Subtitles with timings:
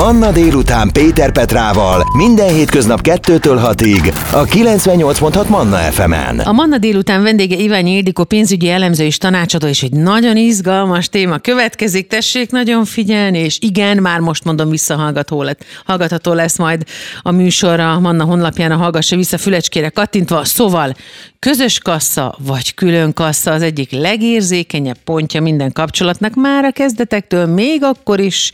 [0.00, 6.38] Manna délután Péter Petrával minden hétköznap 2-től 6-ig a 98.6 Manna FM-en.
[6.38, 11.38] A Manna délután vendége Iványi Ildikó pénzügyi elemző és tanácsadó, és egy nagyon izgalmas téma
[11.38, 12.06] következik.
[12.06, 16.84] Tessék nagyon figyelni, és igen, már most mondom, visszahallgatható lett, hallgatható lesz majd
[17.22, 20.44] a műsor a Manna honlapján, a hallgassa vissza fülecskére kattintva.
[20.44, 20.94] Szóval
[21.38, 27.82] közös kassa vagy külön kassa az egyik legérzékenyebb pontja minden kapcsolatnak már a kezdetektől, még
[27.82, 28.50] akkor is,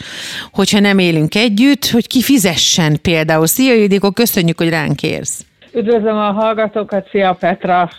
[0.53, 3.47] hogyha nem élünk együtt, hogy ki fizessen például.
[3.47, 5.45] Szia Ildikó, köszönjük, hogy ránk érsz.
[5.73, 7.91] Üdvözlöm a hallgatókat, szia Petra!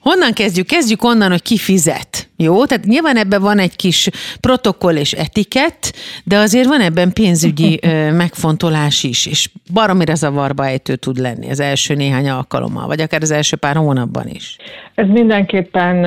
[0.00, 0.66] Honnan kezdjük?
[0.66, 2.28] Kezdjük onnan, hogy ki fizet.
[2.36, 2.64] Jó?
[2.64, 4.08] Tehát nyilván ebben van egy kis
[4.40, 10.96] protokoll és etikett, de azért van ebben pénzügyi ö, megfontolás is, és baromira zavarba ejtő
[10.96, 14.56] tud lenni az első néhány alkalommal, vagy akár az első pár hónapban is.
[14.94, 16.02] Ez mindenképpen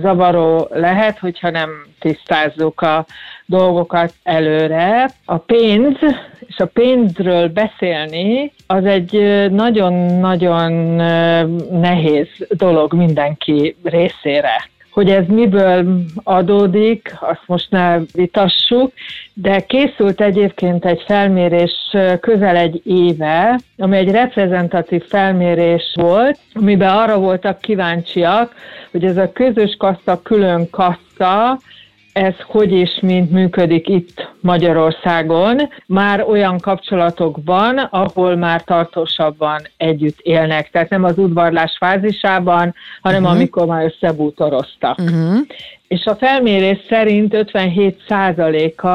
[0.00, 1.68] zavaró lehet, hogyha nem
[2.00, 3.06] tisztázzuk a
[3.46, 5.10] dolgokat előre.
[5.24, 5.96] A pénz,
[6.46, 9.12] és a pénzről beszélni, az egy
[9.50, 10.72] nagyon-nagyon
[11.70, 14.68] nehéz dolog mindenki részére.
[14.90, 18.92] Hogy ez miből adódik, azt most ne vitassuk,
[19.32, 27.18] de készült egyébként egy felmérés közel egy éve, ami egy reprezentatív felmérés volt, amiben arra
[27.18, 28.54] voltak kíváncsiak,
[28.90, 31.58] hogy ez a közös kassa, külön kassa,
[32.14, 40.70] ez hogy és mint működik itt Magyarországon, már olyan kapcsolatokban, ahol már tartósabban együtt élnek.
[40.70, 43.36] Tehát nem az udvarlás fázisában, hanem uh-huh.
[43.36, 44.98] amikor már összebútoroztak.
[44.98, 45.38] Uh-huh.
[45.88, 48.88] És a felmérés szerint 57%-a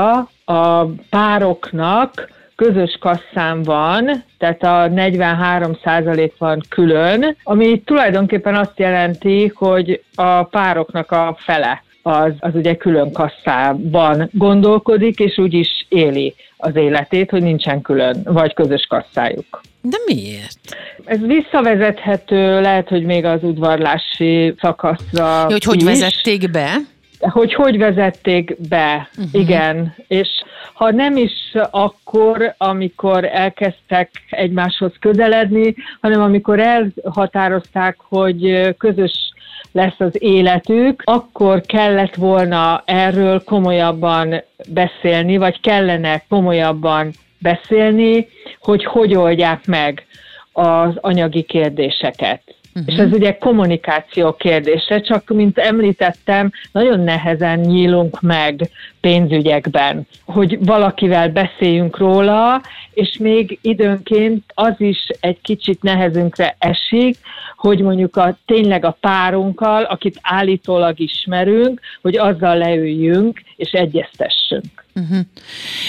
[0.53, 10.03] a pároknak közös kasszán van, tehát a 43% van külön, ami tulajdonképpen azt jelenti, hogy
[10.16, 16.75] a pároknak a fele az, az ugye külön kasszában gondolkodik, és úgy is éli az
[16.75, 19.61] életét, hogy nincsen külön vagy közös kasszájuk.
[19.81, 20.78] De miért?
[21.06, 25.84] Ez visszavezethető, lehet, hogy még az udvarlási szakaszra ja, Hogy hogy is.
[25.84, 26.75] vezették be?
[27.19, 29.41] Hogy hogy vezették be, uh-huh.
[29.41, 29.95] igen.
[30.07, 30.28] És
[30.74, 31.31] ha nem is
[31.72, 39.31] akkor, amikor elkezdtek egymáshoz közeledni, hanem amikor elhatározták, hogy közös
[39.72, 48.28] lesz az életük, akkor kellett volna erről komolyabban beszélni, vagy kellene komolyabban beszélni,
[48.59, 50.06] hogy hogy oldják meg
[50.52, 52.59] az anyagi kérdéseket.
[52.75, 52.94] Uh-huh.
[52.94, 58.69] És ez ugye kommunikáció kérdése, csak mint említettem, nagyon nehezen nyílunk meg
[59.02, 62.62] pénzügyekben, hogy valakivel beszéljünk róla,
[62.94, 67.18] és még időnként az is egy kicsit nehezünkre esik,
[67.56, 74.86] hogy mondjuk a, tényleg a párunkkal, akit állítólag ismerünk, hogy azzal leüljünk és egyeztessünk.
[74.96, 75.20] Uh-huh.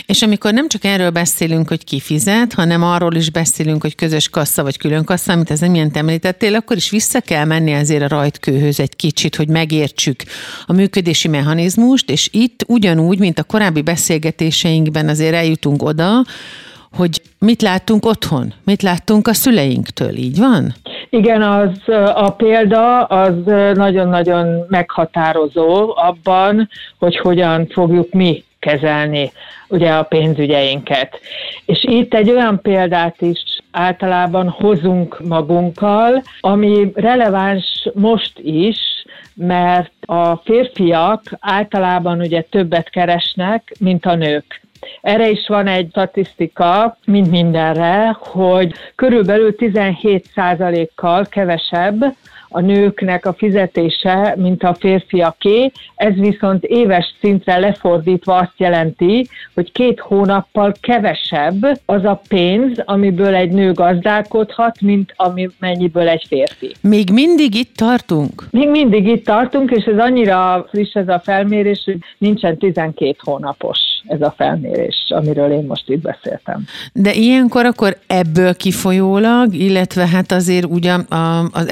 [0.06, 4.28] És amikor nem csak erről beszélünk, hogy ki fizet, hanem arról is beszélünk, hogy közös
[4.28, 8.02] kassa vagy külön kassa, amit ez nem ilyen említettél, akkor is vissza kell menni azért
[8.02, 10.22] a rajtkőhöz egy kicsit, hogy megértsük
[10.66, 16.24] a működési mechanizmust, és itt ugyanúgy, mint a korábbi beszélgetéseinkben azért eljutunk oda,
[16.92, 20.74] hogy mit láttunk otthon, mit láttunk a szüleinktől, így van?
[21.10, 23.34] Igen, az a példa az
[23.74, 29.32] nagyon-nagyon meghatározó abban, hogy hogyan fogjuk mi kezelni
[29.68, 31.20] ugye a pénzügyeinket.
[31.66, 38.78] És itt egy olyan példát is általában hozunk magunkkal, ami releváns most is,
[39.34, 44.60] mert a férfiak általában ugye többet keresnek, mint a nők.
[45.00, 52.16] Erre is van egy statisztika, mint mindenre, hogy körülbelül 17%-kal kevesebb
[52.50, 55.70] a nőknek a fizetése, mint a férfiaké.
[55.94, 63.34] Ez viszont éves szintre lefordítva azt jelenti, hogy két hónappal kevesebb az a pénz, amiből
[63.34, 66.74] egy nő gazdálkodhat, mint ami mennyiből egy férfi.
[66.80, 68.46] Még mindig itt tartunk?
[68.50, 73.78] Még mindig itt tartunk, és ez annyira friss ez a felmérés, hogy nincsen 12 hónapos
[74.06, 76.64] ez a felmérés, amiről én most itt beszéltem.
[76.92, 80.94] De ilyenkor akkor ebből kifolyólag, illetve hát azért ugye
[81.52, 81.68] az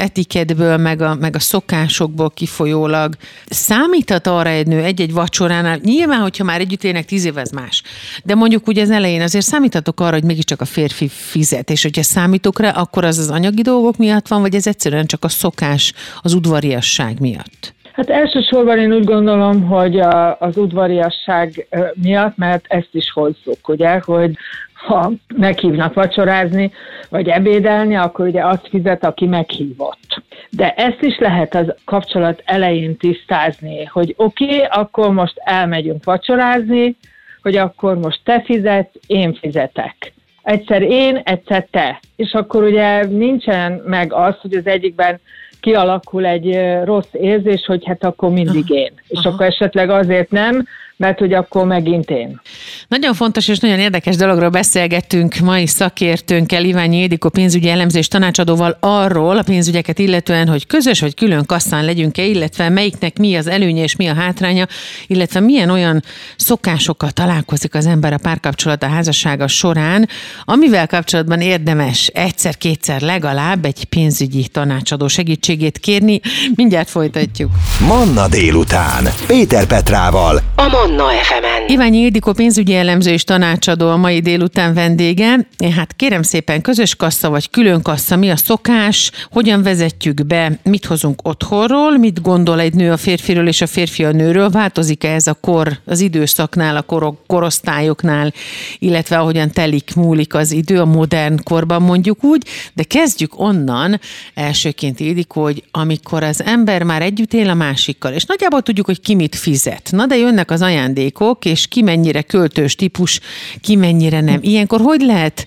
[0.69, 3.15] etiketből, meg a, meg a szokásokból kifolyólag
[3.47, 7.83] számíthat arra egy nő egy-egy vacsoránál, nyilván, hogyha már együtt élnek tíz év, ez más.
[8.25, 12.03] De mondjuk ugye az elején azért számíthatok arra, hogy mégiscsak a férfi fizet, és hogyha
[12.03, 15.93] számítok rá, akkor az az anyagi dolgok miatt van, vagy ez egyszerűen csak a szokás,
[16.23, 17.77] az udvariasság miatt?
[17.99, 24.01] Hát elsősorban én úgy gondolom, hogy a, az udvariasság miatt, mert ezt is hozzuk, ugye,
[24.05, 24.31] hogy
[24.73, 26.73] ha meghívnak vacsorázni,
[27.09, 30.23] vagy ebédelni, akkor ugye azt fizet, aki meghívott.
[30.51, 36.97] De ezt is lehet az kapcsolat elején tisztázni, hogy oké, okay, akkor most elmegyünk vacsorázni,
[37.43, 40.13] hogy akkor most te fizetsz, én fizetek.
[40.43, 42.01] Egyszer én, egyszer te.
[42.17, 45.21] És akkor ugye nincsen meg az, hogy az egyikben
[45.61, 48.93] kialakul egy rossz érzés, hogy hát akkor mindig én.
[49.09, 50.67] És akkor esetleg azért nem,
[50.99, 52.41] mert hogy akkor megint én.
[52.89, 59.37] Nagyon fontos és nagyon érdekes dologról beszélgettünk mai szakértőnkkel, Iványi Édikó pénzügyi elemzés tanácsadóval arról
[59.37, 63.97] a pénzügyeket illetően, hogy közös vagy külön kasszán legyünk-e, illetve melyiknek mi az előnye és
[63.97, 64.67] mi a hátránya,
[65.07, 66.03] illetve milyen olyan
[66.37, 70.09] szokásokkal találkozik az ember a párkapcsolat a házassága során,
[70.45, 76.21] amivel kapcsolatban érdemes egyszer-kétszer legalább egy pénzügyi tanácsadó segítségét kérni.
[76.55, 77.51] Mindjárt folytatjuk.
[77.87, 79.05] Manna délután.
[79.27, 80.41] Péter Petrával.
[80.55, 81.69] A Manna FM-en.
[81.69, 85.49] Iványi Ildikó pénzügyi elemző és tanácsadó a mai délután vendége.
[85.77, 90.85] Hát kérem szépen, közös kassa vagy külön kassa, mi a szokás, hogyan vezetjük be, mit
[90.85, 95.27] hozunk otthonról, mit gondol egy nő a férfiről és a férfi a nőről, változik-e ez
[95.27, 98.33] a kor az időszaknál, a korok, korosztályoknál,
[98.79, 102.43] illetve ahogyan telik, múlik az idő a modern korban mondjuk úgy,
[102.75, 104.01] de kezdjük onnan
[104.35, 109.01] elsőként Ildikó, hogy amikor az ember már együtt él a másikkal, és nagyjából tudjuk, hogy
[109.01, 109.89] ki mit fizet.
[109.93, 113.21] Na de jönnek az ajánlások, ajándékok, és ki mennyire költős típus,
[113.61, 114.39] ki mennyire nem.
[114.43, 115.47] Ilyenkor hogy lehet,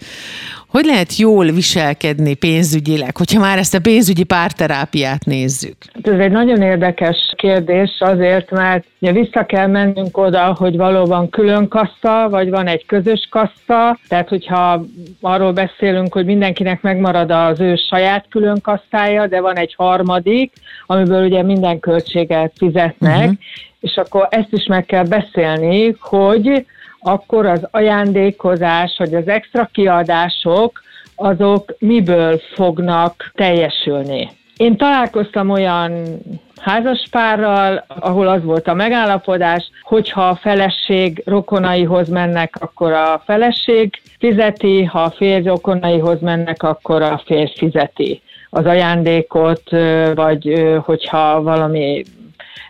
[0.71, 5.75] hogy lehet jól viselkedni pénzügyileg, hogyha már ezt a pénzügyi párterápiát nézzük?
[5.93, 11.29] Hát ez egy nagyon érdekes kérdés azért, mert ugye vissza kell mennünk oda, hogy valóban
[11.29, 14.85] külön kassa, vagy van egy közös kassa, tehát hogyha
[15.21, 20.53] arról beszélünk, hogy mindenkinek megmarad az ő saját külön kasszája, de van egy harmadik,
[20.85, 23.37] amiből ugye minden költséget fizetnek, uh-huh
[23.81, 26.65] és akkor ezt is meg kell beszélni, hogy
[27.01, 30.81] akkor az ajándékozás, vagy az extra kiadások,
[31.15, 34.29] azok miből fognak teljesülni.
[34.57, 36.03] Én találkoztam olyan
[36.61, 44.83] házaspárral, ahol az volt a megállapodás, hogyha a feleség rokonaihoz mennek, akkor a feleség fizeti,
[44.83, 49.63] ha a férj rokonaihoz mennek, akkor a férj fizeti az ajándékot,
[50.15, 52.03] vagy hogyha valami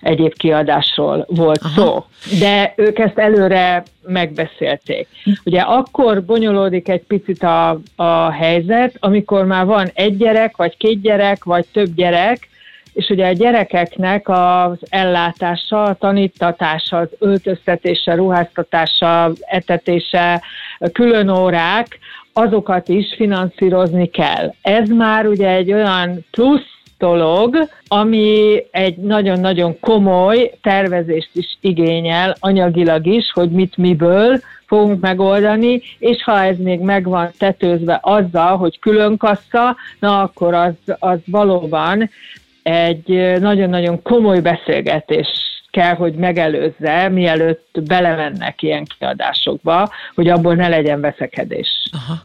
[0.01, 1.81] egyéb kiadásról volt Aha.
[1.81, 2.05] szó.
[2.39, 5.07] De ők ezt előre megbeszélték.
[5.43, 11.01] Ugye akkor bonyolódik egy picit a, a helyzet, amikor már van egy gyerek, vagy két
[11.01, 12.49] gyerek, vagy több gyerek,
[12.93, 20.41] és ugye a gyerekeknek az ellátása, a tanítatása, az öltöztetése, ruháztatása, etetése,
[20.91, 21.99] külön órák,
[22.33, 24.53] azokat is finanszírozni kell.
[24.61, 33.05] Ez már ugye egy olyan plusz dolog, ami egy nagyon-nagyon komoly tervezést is igényel, anyagilag
[33.05, 38.79] is, hogy mit miből fogunk megoldani, és ha ez még meg van tetőzve azzal, hogy
[38.79, 42.09] külön kassa, na akkor az, az valóban
[42.63, 45.27] egy nagyon-nagyon komoly beszélgetés
[45.71, 51.67] kell, hogy megelőzze, mielőtt belemennek ilyen kiadásokba, hogy abból ne legyen veszekedés.
[51.91, 52.19] Aha.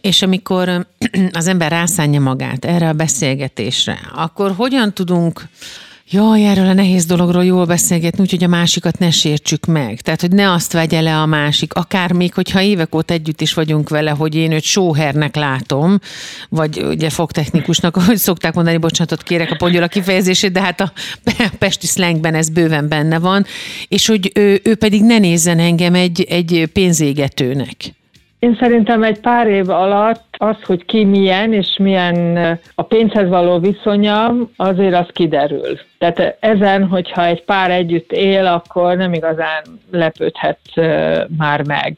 [0.00, 0.86] És amikor
[1.32, 5.40] az ember rászánja magát erre a beszélgetésre, akkor hogyan tudunk
[6.12, 10.00] Jaj, erről a nehéz dologról jól beszélgetni, úgyhogy a másikat ne sértsük meg.
[10.00, 13.54] Tehát, hogy ne azt vegye le a másik, akár még, hogyha évek óta együtt is
[13.54, 15.98] vagyunk vele, hogy én őt sóhernek látom,
[16.48, 20.92] vagy ugye fogtechnikusnak, ahogy szokták mondani, bocsánatot kérek a pongyola kifejezését, de hát a
[21.58, 23.46] pesti szlengben ez bőven benne van,
[23.88, 27.76] és hogy ő, ő pedig ne nézzen engem egy, egy pénzégetőnek.
[28.40, 32.36] Én szerintem egy pár év alatt az, hogy ki milyen és milyen
[32.74, 35.78] a pénzhez való viszonya, azért az kiderül.
[35.98, 40.60] Tehát ezen, hogyha egy pár együtt él, akkor nem igazán lepődhet
[41.38, 41.94] már meg.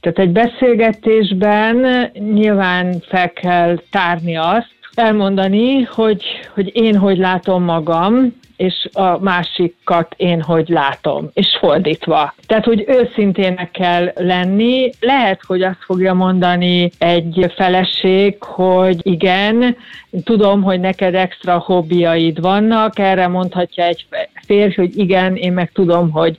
[0.00, 6.22] Tehát egy beszélgetésben nyilván fel kell tárni azt, elmondani, hogy,
[6.54, 12.34] hogy én hogy látom magam, és a másikat én hogy látom, és fordítva.
[12.46, 14.90] Tehát, hogy őszintének kell lenni.
[15.00, 19.76] Lehet, hogy azt fogja mondani egy feleség, hogy igen,
[20.24, 24.06] tudom, hogy neked extra hobbiaid vannak, erre mondhatja egy
[24.46, 26.38] férj, hogy igen, én meg tudom, hogy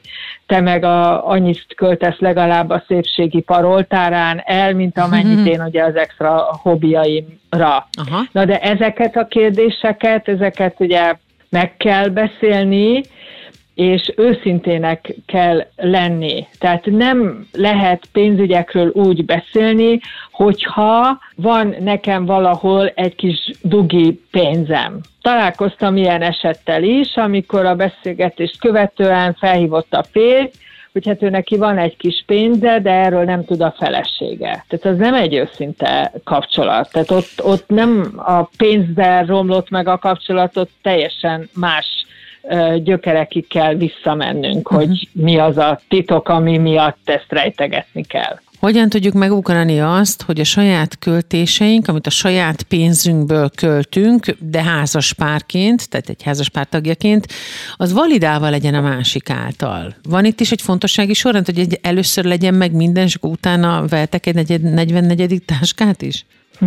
[0.49, 5.45] te meg a, annyit költesz legalább a szépségi paroltárán el, mint amennyit mm-hmm.
[5.45, 7.87] én ugye az extra hobbiaimra.
[8.07, 8.25] Aha.
[8.31, 11.13] Na de ezeket a kérdéseket, ezeket ugye
[11.49, 13.01] meg kell beszélni,
[13.79, 16.47] és őszintének kell lenni.
[16.57, 19.99] Tehát nem lehet pénzügyekről úgy beszélni,
[20.31, 24.99] hogyha van nekem valahol egy kis dugi pénzem.
[25.21, 30.49] Találkoztam ilyen esettel is, amikor a beszélgetést követően felhívott a férj,
[30.91, 34.65] hogy hát ő neki van egy kis pénze, de erről nem tud a felesége.
[34.67, 36.91] Tehát az nem egy őszinte kapcsolat.
[36.91, 42.07] Tehát ott, ott nem a pénzzel romlott meg a kapcsolatot, teljesen más
[42.83, 45.23] gyökerekig kell visszamennünk, hogy uh-huh.
[45.23, 48.39] mi az a titok, ami miatt ezt rejtegetni kell.
[48.59, 55.13] Hogyan tudjuk megugrani azt, hogy a saját költéseink, amit a saját pénzünkből költünk, de házas
[55.13, 57.27] párként, tehát egy házas pár tagjaként,
[57.75, 59.95] az validálva legyen a másik által.
[60.09, 64.25] Van itt is egy fontossági sorrend, hogy egy először legyen meg minden, és utána vehetek
[64.25, 65.43] egy 44.
[65.45, 66.25] táskát is?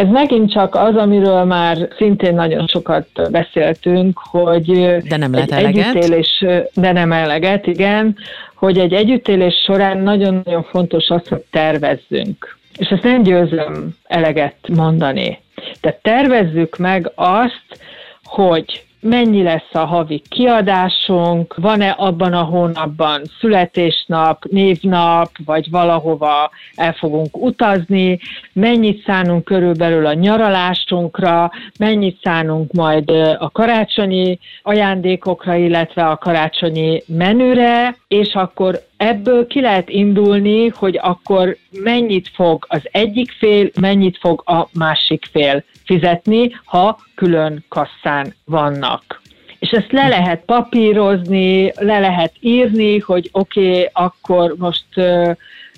[0.00, 5.58] Ez megint csak az, amiről már szintén nagyon sokat beszéltünk, hogy de nem lehet egy
[5.58, 5.94] eleget.
[5.94, 8.16] együttélés, de nem eleget, igen,
[8.54, 12.58] hogy egy együttélés során nagyon-nagyon fontos az, hogy tervezzünk.
[12.78, 15.38] És ezt nem győzöm eleget mondani.
[15.80, 17.80] Tehát tervezzük meg azt,
[18.24, 26.92] hogy mennyi lesz a havi kiadásunk, van-e abban a hónapban születésnap, névnap, vagy valahova el
[26.92, 28.18] fogunk utazni,
[28.52, 37.96] mennyit szánunk körülbelül a nyaralásunkra, mennyit szánunk majd a karácsonyi ajándékokra, illetve a karácsonyi menüre,
[38.08, 44.42] és akkor ebből ki lehet indulni, hogy akkor mennyit fog az egyik fél, mennyit fog
[44.46, 49.20] a másik fél fizetni, ha külön kasszán vannak.
[49.58, 54.86] És ezt le lehet papírozni, le lehet írni, hogy oké, okay, akkor most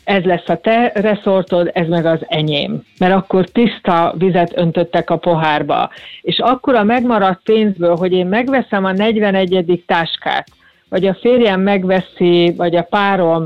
[0.05, 2.83] ez lesz a te reszortod, ez meg az enyém.
[2.99, 5.91] Mert akkor tiszta vizet öntöttek a pohárba.
[6.21, 9.85] És akkor a megmaradt pénzből, hogy én megveszem a 41.
[9.87, 10.49] táskát,
[10.89, 13.45] vagy a férjem megveszi, vagy a párom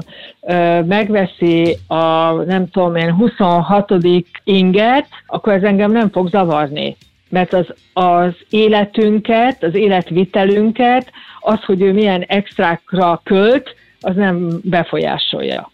[0.87, 3.93] megveszi a nem tudom én 26.
[4.45, 6.97] inget, akkor ez engem nem fog zavarni.
[7.29, 11.11] Mert az, az életünket, az életvitelünket,
[11.41, 15.71] az, hogy ő milyen extrákra költ, az nem befolyásolja.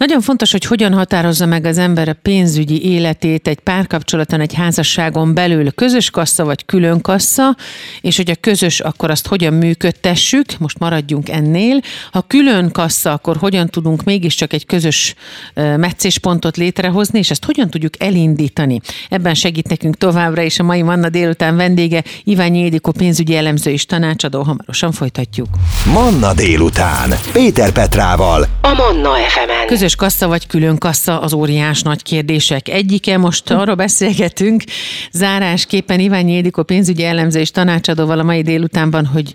[0.00, 5.34] Nagyon fontos, hogy hogyan határozza meg az ember a pénzügyi életét egy párkapcsolaton, egy házasságon
[5.34, 7.56] belül, közös kassa vagy külön kassa,
[8.00, 11.80] és hogy a közös, akkor azt hogyan működtessük, most maradjunk ennél.
[12.12, 15.14] Ha külön kassa, akkor hogyan tudunk mégiscsak egy közös
[15.54, 18.80] meccéspontot létrehozni, és ezt hogyan tudjuk elindítani.
[19.08, 23.86] Ebben segít nekünk továbbra is a mai Manna délután vendége, Iványi Édikó pénzügyi elemző és
[23.86, 24.42] tanácsadó.
[24.42, 25.48] Hamarosan folytatjuk.
[25.92, 29.66] Manna délután, Péter Petrával, a Manna FM-en.
[29.66, 33.18] Közös közös kassa vagy külön kassa az óriás nagy kérdések egyike.
[33.18, 34.62] Most arról beszélgetünk
[35.12, 39.34] zárásképpen Iván Jédikó pénzügyi elemző és tanácsadóval a mai délutánban, hogy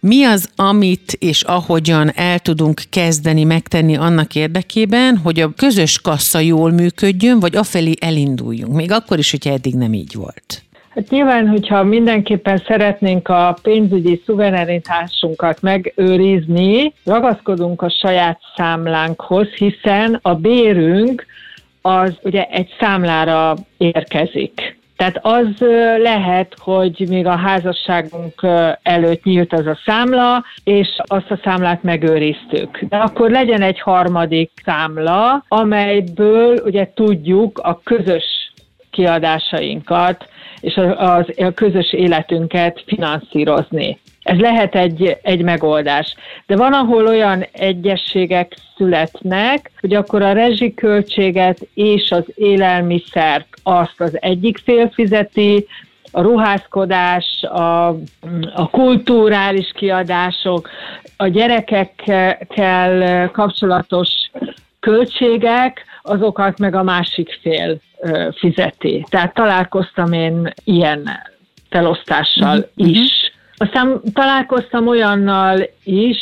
[0.00, 6.38] mi az, amit és ahogyan el tudunk kezdeni megtenni annak érdekében, hogy a közös kassa
[6.38, 10.62] jól működjön, vagy afelé elinduljunk, még akkor is, hogyha eddig nem így volt?
[10.94, 20.34] Hát nyilván, hogyha mindenképpen szeretnénk a pénzügyi szuverenitásunkat megőrizni, ragaszkodunk a saját számlánkhoz, hiszen a
[20.34, 21.26] bérünk
[21.82, 24.80] az ugye egy számlára érkezik.
[24.96, 25.46] Tehát az
[26.02, 28.46] lehet, hogy még a házasságunk
[28.82, 32.78] előtt nyílt az a számla, és azt a számlát megőriztük.
[32.88, 38.52] De akkor legyen egy harmadik számla, amelyből ugye tudjuk a közös
[38.90, 40.28] kiadásainkat
[40.62, 43.98] és az, a közös életünket finanszírozni.
[44.22, 46.14] Ez lehet egy, egy megoldás.
[46.46, 54.18] De van, ahol olyan egyességek születnek, hogy akkor a rezsiköltséget és az élelmiszert azt az
[54.20, 55.66] egyik fél fizeti,
[56.12, 57.86] a ruházkodás, a,
[58.54, 60.68] a kulturális kiadások,
[61.16, 64.08] a gyerekekkel kapcsolatos
[64.80, 67.80] költségek, azokat meg a másik fél
[68.38, 69.06] fizeti.
[69.08, 71.10] Tehát találkoztam én ilyen
[71.70, 72.96] felosztással uh-huh.
[72.96, 73.32] is.
[73.56, 76.18] Aztán találkoztam olyannal is,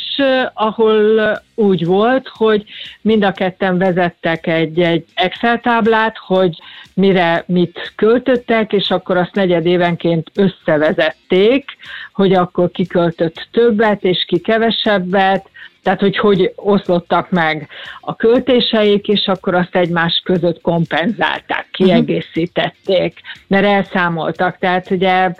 [0.54, 2.64] ahol úgy volt, hogy
[3.00, 6.58] mind a ketten vezettek egy, egy Excel táblát, hogy
[6.94, 11.76] mire mit költöttek, és akkor azt negyed évenként összevezették,
[12.12, 15.48] hogy akkor ki költött többet, és ki kevesebbet,
[15.82, 17.68] tehát, hogy hogy oszlottak meg
[18.00, 21.88] a költéseik, és akkor azt egymás között kompenzálták, mhm.
[21.88, 24.58] kiegészítették, mert elszámoltak.
[24.58, 25.30] Tehát ugye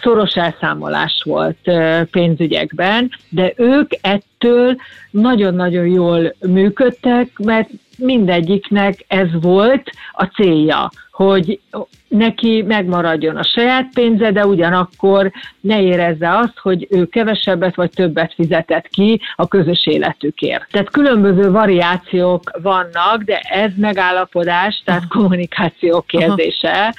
[0.00, 1.70] szoros elszámolás volt
[2.10, 4.76] pénzügyekben, de ők ettől
[5.10, 7.68] nagyon-nagyon jól működtek, mert
[7.98, 11.60] mindegyiknek ez volt a célja, hogy
[12.08, 18.34] neki megmaradjon a saját pénze, de ugyanakkor ne érezze azt, hogy ő kevesebbet vagy többet
[18.34, 20.66] fizetett ki a közös életükért.
[20.70, 26.70] Tehát különböző variációk vannak, de ez megállapodás, tehát kommunikáció kérdése.
[26.70, 26.92] Aha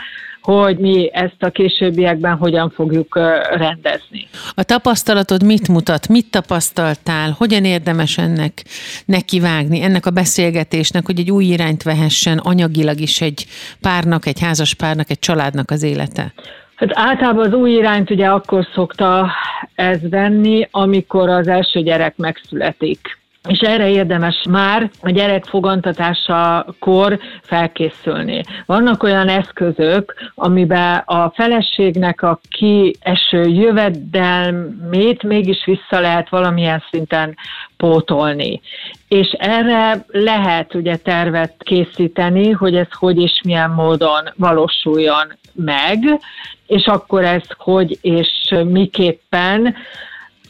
[0.58, 3.16] hogy mi ezt a későbbiekben hogyan fogjuk
[3.52, 4.28] rendezni.
[4.56, 6.08] A tapasztalatod mit mutat?
[6.08, 7.36] Mit tapasztaltál?
[7.38, 8.64] Hogyan érdemes ennek
[9.06, 13.46] nekivágni, ennek a beszélgetésnek, hogy egy új irányt vehessen anyagilag is egy
[13.82, 16.34] párnak, egy házas párnak, egy családnak az élete?
[16.76, 19.32] Hát általában az új irányt ugye akkor szokta
[19.76, 28.44] ez venni, amikor az első gyerek megszületik és erre érdemes már a gyerek fogantatásakor felkészülni.
[28.66, 37.36] Vannak olyan eszközök, amiben a feleségnek a kieső jövedelmét mégis vissza lehet valamilyen szinten
[37.78, 38.62] pótolni.
[39.08, 46.20] És erre lehet ugye tervet készíteni, hogy ez hogy és milyen módon valósuljon meg,
[46.68, 49.76] és akkor ez hogy és miképpen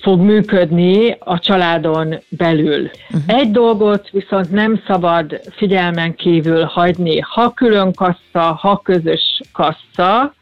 [0.02, 2.82] fog működni a családon belül.
[2.82, 3.40] Uh-huh.
[3.40, 10.34] Egy dolgot viszont nem szabad figyelmen kívül hagyni, ha külön kassa, ha közös kassa,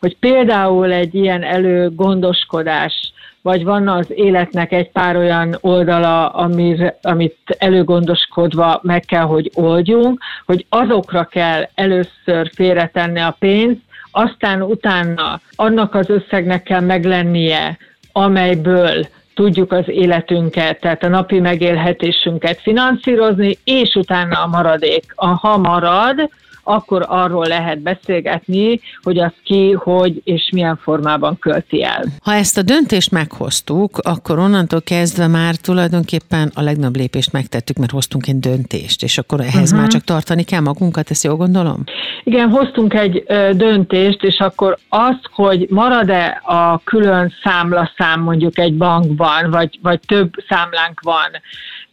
[0.00, 3.12] hogy például egy ilyen előgondoskodás,
[3.42, 10.20] vagy van az életnek egy pár olyan oldala, amir, amit előgondoskodva meg kell, hogy oldjunk,
[10.46, 17.78] hogy azokra kell először félretenni a pénzt, aztán utána annak az összegnek kell meglennie,
[18.18, 26.30] amelyből tudjuk az életünket, tehát a napi megélhetésünket finanszírozni, és utána a maradék, ha marad,
[26.68, 32.04] akkor arról lehet beszélgetni, hogy az ki, hogy és milyen formában költi el.
[32.22, 37.90] Ha ezt a döntést meghoztuk, akkor onnantól kezdve már tulajdonképpen a legnagyobb lépést megtettük, mert
[37.90, 39.78] hoztunk egy döntést, és akkor ehhez uh-huh.
[39.78, 41.84] már csak tartani kell magunkat, ezt jól gondolom?
[42.24, 48.74] Igen, hoztunk egy ö, döntést, és akkor az, hogy marad-e a külön számlaszám mondjuk egy
[48.74, 51.30] bankban, vagy, vagy több számlánk van,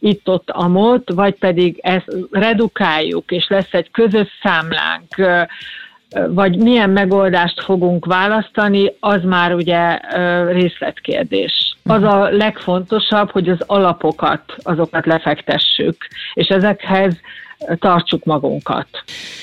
[0.06, 5.40] itt-ott, amott, vagy pedig ezt redukáljuk, és lesz egy közös számlánk,
[6.28, 9.98] vagy milyen megoldást fogunk választani, az már ugye
[10.52, 11.76] részletkérdés.
[11.84, 15.96] Az a legfontosabb, hogy az alapokat, azokat lefektessük,
[16.34, 17.20] és ezekhez
[17.78, 18.88] tartsuk magunkat.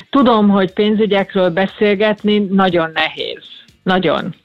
[0.09, 3.43] Tudom, hogy pénzügyekről beszélgetni nagyon nehéz.
[3.83, 4.35] Nagyon.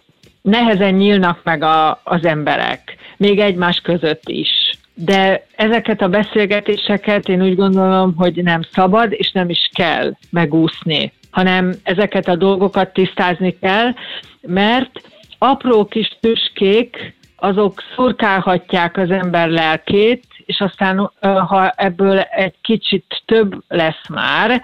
[0.43, 4.68] Nehezen nyílnak meg a, az emberek, még egymás között is
[5.01, 11.13] de ezeket a beszélgetéseket én úgy gondolom, hogy nem szabad és nem is kell megúszni,
[11.31, 13.93] hanem ezeket a dolgokat tisztázni kell,
[14.41, 14.91] mert
[15.39, 23.55] apró kis tüskék, azok szurkálhatják az ember lelkét, és aztán ha ebből egy kicsit több
[23.69, 24.63] lesz már,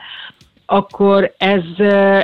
[0.66, 1.62] akkor ez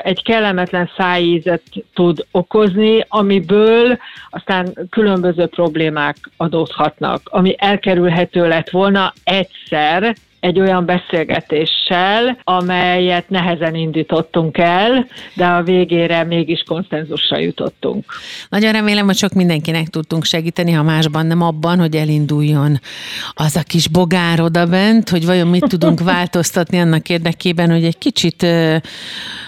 [0.02, 1.62] egy kellemetlen szájízet
[1.94, 3.98] tud okozni, amiből
[4.30, 14.58] aztán különböző problémák adódhatnak, ami elkerülhető lett volna egyszer, egy olyan beszélgetéssel, amelyet nehezen indítottunk
[14.58, 18.04] el, de a végére mégis konszenzusra jutottunk.
[18.48, 22.80] Nagyon remélem, hogy sok mindenkinek tudtunk segíteni, ha másban nem abban, hogy elinduljon
[23.34, 27.98] az a kis bogár oda bent, hogy vajon mit tudunk változtatni annak érdekében, hogy egy
[27.98, 28.46] kicsit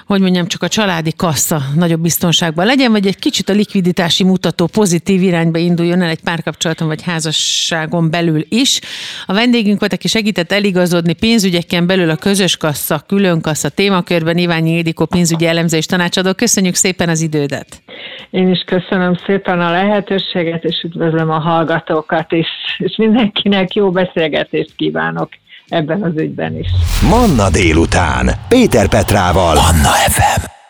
[0.07, 4.67] hogy mondjam, csak a családi kassa nagyobb biztonságban legyen, vagy egy kicsit a likviditási mutató
[4.67, 8.81] pozitív irányba induljon el egy párkapcsolaton vagy házasságon belül is.
[9.27, 10.53] A vendégünk volt, aki segített
[10.83, 16.33] eligazodni pénzügyeken belül a közös kassa, külön kassa témakörben Iványi Édikó pénzügyi elemző és tanácsadó.
[16.33, 17.83] Köszönjük szépen az idődet!
[18.31, 24.73] Én is köszönöm szépen a lehetőséget, és üdvözlöm a hallgatókat is, és mindenkinek jó beszélgetést
[24.77, 25.29] kívánok
[25.69, 26.69] ebben az ügyben is.
[27.11, 28.31] Manna délután.
[28.49, 29.55] Péter Petrával.
[29.55, 30.62] Manna FM.